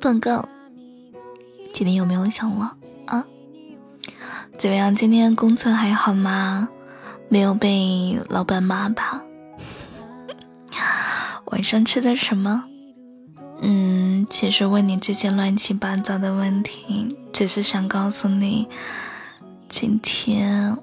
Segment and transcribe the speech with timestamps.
[0.00, 0.48] 报告，
[1.74, 2.62] 今天有没有想我
[3.04, 3.26] 啊？
[4.56, 4.94] 怎么样？
[4.94, 6.70] 今天工作还好吗？
[7.28, 9.22] 没有被老板骂吧？
[11.46, 12.64] 晚上吃的什么？
[13.60, 18.66] 嗯，其实问你这些乱七八糟的问题，只是想告诉你，
[19.68, 20.78] 今天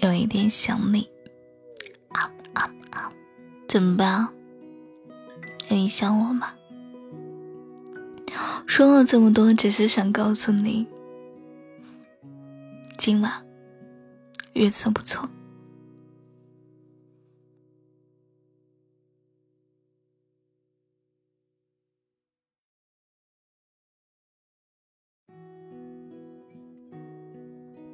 [0.00, 1.06] 有一点想你。
[2.08, 3.12] 啊啊啊！
[3.68, 4.28] 怎么办？
[5.68, 6.54] 你想我吗？
[8.66, 10.86] 说了这么多，只是想告诉你，
[12.96, 13.30] 今晚
[14.54, 15.28] 月色不错。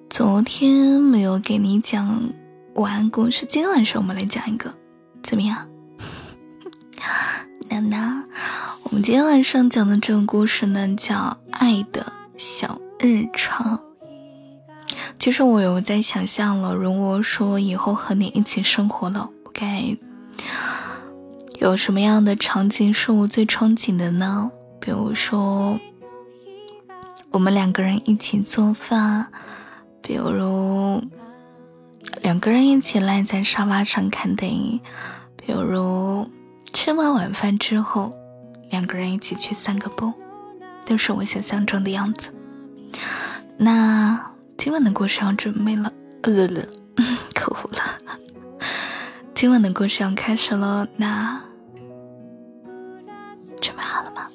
[0.08, 2.32] 昨天没有给你讲
[2.74, 4.72] 晚安故事，今天晚上我们来讲一个，
[5.22, 5.68] 怎么样？
[9.06, 11.14] 今天晚上讲的这个故事呢，叫
[11.52, 13.78] 《爱的小日常》。
[15.16, 19.96] 其实我有在想象了，如果说以后和你一起生活了，我该
[21.60, 24.50] 有什么样的场景是我最憧憬的呢？
[24.80, 25.78] 比如说，
[27.30, 29.28] 我们两个人一起做饭。
[30.02, 31.00] 比如
[32.22, 34.80] 两个人一起赖在沙发上看电影，
[35.36, 36.28] 比如
[36.72, 38.12] 吃完晚饭之后，
[38.76, 40.12] 两个人一起去散个步，
[40.84, 42.28] 都是我想象中的样子。
[43.56, 46.46] 那今晚的故事要准备了，呃，
[47.34, 47.80] 可恶了！
[49.34, 51.42] 今晚的故事要开始了，那
[53.62, 54.26] 准备好了吗？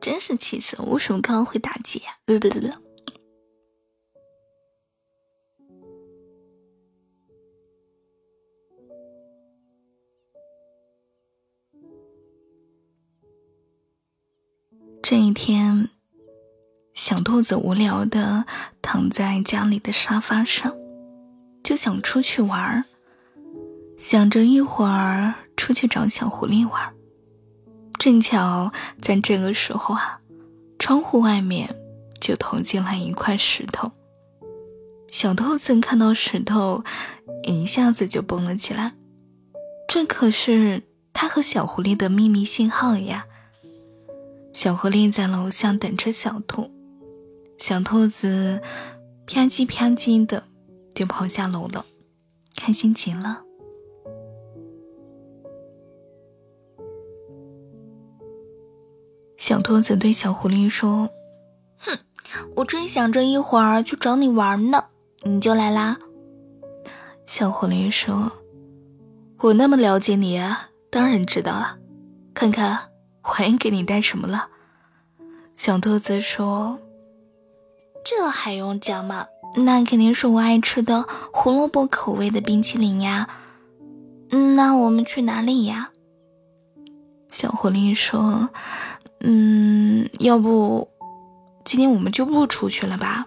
[0.00, 0.94] 真是气死我！
[0.94, 2.00] 为什么刚刚会打结？
[2.24, 2.83] 不不不不。
[15.06, 15.90] 这一天，
[16.94, 18.46] 小兔子无聊的
[18.80, 20.74] 躺在家里的沙发上，
[21.62, 22.84] 就想出去玩儿，
[23.98, 26.94] 想着一会儿出去找小狐狸玩儿。
[27.98, 30.20] 正巧在这个时候啊，
[30.78, 31.76] 窗户外面
[32.18, 33.92] 就投进来一块石头。
[35.10, 36.82] 小兔子看到石头，
[37.42, 38.94] 一下子就蹦了起来。
[39.86, 40.82] 这可是
[41.12, 43.26] 它和小狐狸的秘密信号呀！
[44.54, 46.70] 小狐狸在楼下等着小兔，
[47.58, 48.62] 小兔子
[49.26, 50.44] 啪叽啪叽的
[50.94, 51.84] 就跑下楼了，
[52.54, 53.42] 开心极了。
[59.36, 61.10] 小兔子对小狐狸说
[61.78, 61.98] ：“哼，
[62.54, 64.84] 我正想着一会儿去找你玩呢，
[65.24, 65.98] 你就来啦。”
[67.26, 68.30] 小狐狸说
[69.42, 70.40] ：“我那么了解你，
[70.90, 71.78] 当然知道了。
[72.32, 72.93] 看看我
[73.24, 74.50] 还给你带什么了。”
[75.56, 76.78] 小兔子说
[78.04, 79.26] ：“这还用讲吗？
[79.56, 83.28] 那肯定是我爱吃的胡萝卜口味的冰淇淋呀。
[84.56, 85.90] 那我们去哪里呀？”
[87.32, 88.50] 小狐狸说。
[89.26, 90.86] 嗯，要不
[91.64, 93.26] 今天我们就不出去了吧？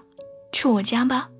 [0.52, 1.32] 去我家吧。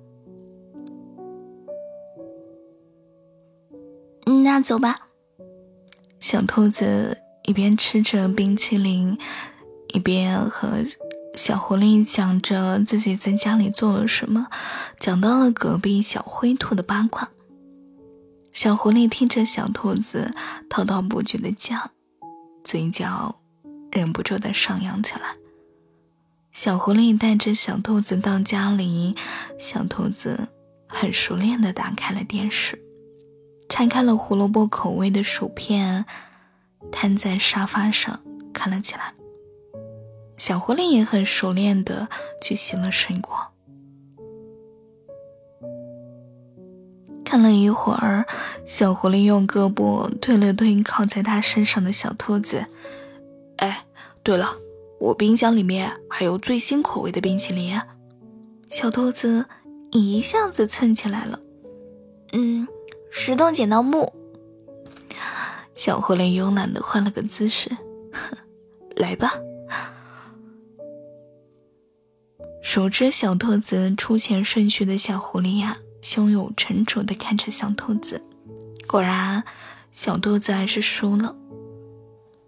[4.44, 4.96] 那走吧。
[6.18, 9.18] 小兔子一边吃着冰淇淋，
[9.94, 10.84] 一边和
[11.34, 14.48] 小狐狸讲着自己在家里做了什么，
[15.00, 17.30] 讲到了隔壁小灰兔的八卦。
[18.52, 20.34] 小狐狸听着小兔子
[20.68, 21.90] 滔滔不绝的讲，
[22.62, 23.34] 嘴角。
[23.90, 25.34] 忍不住的上扬起来。
[26.52, 29.16] 小狐狸带着小兔子到家里，
[29.58, 30.48] 小兔子
[30.86, 32.78] 很熟练的打开了电视，
[33.70, 36.04] 拆开了胡萝卜口味的薯片，
[36.90, 38.20] 瘫在沙发上
[38.52, 39.14] 看了起来。
[40.36, 42.08] 小狐狸也很熟练的
[42.40, 43.36] 去洗了水果。
[47.24, 48.24] 看了一会儿，
[48.64, 52.64] 小狐狸用胳膊推了推靠在他身上的小兔子。
[53.56, 53.84] 哎，
[54.22, 54.56] 对了，
[55.00, 57.78] 我冰箱里面还有最新口味的冰淇淋。
[58.70, 59.44] 小兔子
[59.90, 61.38] 一下子蹭起来了。
[62.32, 62.66] 嗯，
[63.10, 64.12] 石头剪刀布。
[65.78, 67.70] 小狐狸慵懒的换了个姿势，
[68.96, 69.30] 来吧。
[72.60, 78.20] 熟知小兔子出钱顺序的小狐狸呀，胸有成竹的看着小兔子。
[78.88, 79.44] 果然，
[79.92, 81.36] 小兔子还是输了。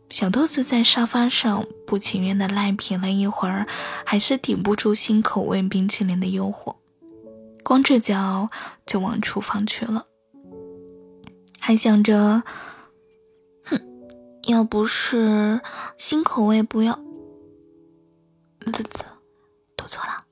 [0.08, 3.68] 小兔子在沙发上不情愿的赖皮了一会儿，
[4.04, 6.74] 还是顶不住新口味冰淇淋的诱惑，
[7.62, 8.50] 光着脚
[8.84, 10.06] 就往厨房去了，
[11.60, 12.42] 还想着，
[14.44, 15.60] 要不是
[15.98, 16.94] 新口味，不要，
[18.60, 19.04] 不不，
[19.76, 20.24] 读错了。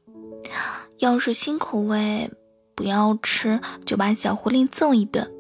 [0.99, 2.31] 要是新口味，
[2.75, 5.31] 不要吃，就把小狐狸揍一顿。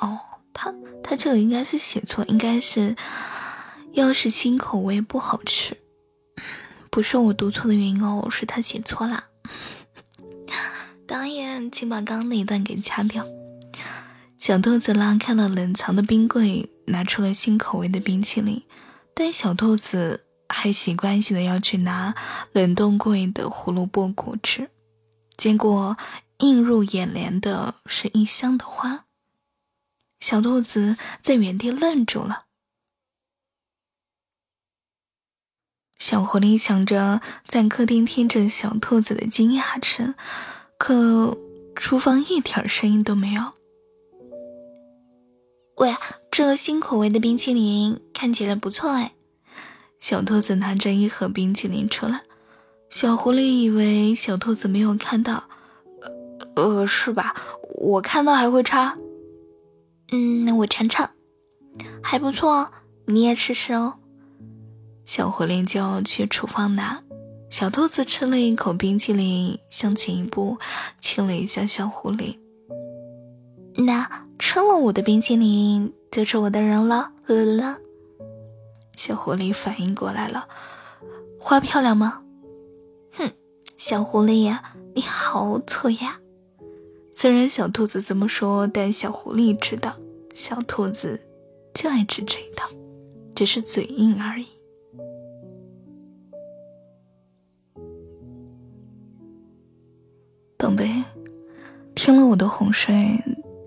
[0.00, 0.18] 哦，
[0.52, 0.72] 他
[1.02, 2.96] 他这个应该是写错，应该是，
[3.92, 5.76] 要是新口味不好吃，
[6.90, 9.24] 不是我读错的原因哦，是他写错了。
[11.06, 13.26] 导演，请把刚刚那一段给掐掉。
[14.38, 18.62] 小兔子拉开了冷藏的冰柜，拿出了新口味的冰淇淋，
[19.12, 22.14] 但小兔子还习惯性的要去拿
[22.52, 24.70] 冷冻柜的胡萝卜果汁，
[25.36, 25.98] 结果
[26.38, 29.04] 映入眼帘的是一箱的花。
[30.20, 32.44] 小兔子在原地愣住了。
[35.98, 40.14] 小狐狸想着在客厅听着小兔子的惊讶声，
[40.78, 41.36] 可
[41.74, 43.57] 厨房一点声音都没有。
[45.78, 45.94] 喂，
[46.30, 49.12] 这个新口味的冰淇淋看起来不错哎。
[50.00, 52.20] 小兔子拿着一盒冰淇淋出来，
[52.90, 55.44] 小狐狸以为小兔子没有看到，
[56.56, 57.34] 呃呃，是吧？
[57.80, 58.98] 我看到还会插。
[60.10, 61.10] 嗯，我尝尝，
[62.02, 62.72] 还不错哦，
[63.06, 63.94] 你也试试哦。
[65.04, 67.02] 小狐狸就要去厨房拿，
[67.50, 70.58] 小兔子吃了一口冰淇淋，向前一步，
[71.00, 72.38] 亲了一下小狐狸。
[73.84, 74.26] 那。
[74.40, 77.78] 吃了我的冰淇淋就是我的人了，了了。
[78.96, 80.48] 小狐狸反应过来了，
[81.40, 82.22] 花漂亮吗？
[83.12, 83.30] 哼，
[83.76, 86.20] 小狐狸呀，你好丑呀！
[87.12, 89.96] 虽然小兔子这么说，但小狐狸知道，
[90.32, 91.20] 小兔子
[91.74, 92.70] 就爱吃这一套，
[93.34, 94.46] 只是嘴硬而已。
[100.56, 100.88] 宝贝，
[101.96, 102.94] 听了我的哄睡。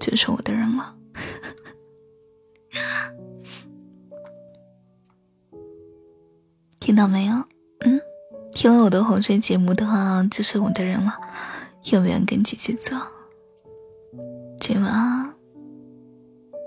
[0.02, 0.98] 就是我的人了，
[6.80, 7.36] 听到没有？
[7.82, 8.02] 嗯，
[8.52, 11.16] 听了我的哄睡节目的话，就是我的人了。
[11.92, 12.96] 有没有跟姐姐走？
[14.60, 15.36] 今晚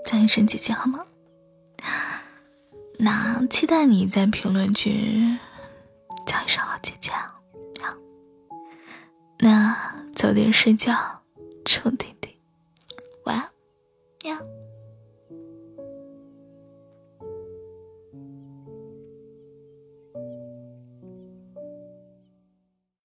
[0.05, 1.05] 叫一声姐姐好吗？
[2.97, 5.37] 那期待你在评论区
[6.25, 7.11] 叫一声好姐姐。
[7.11, 7.41] 好，
[9.39, 9.75] 那
[10.15, 10.93] 早点睡觉，
[11.65, 12.01] 臭弟弟。
[12.01, 12.14] 晚安。